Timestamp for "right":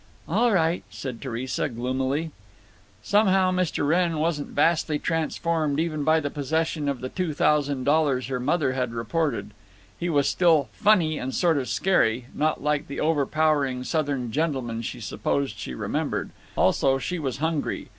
0.51-0.83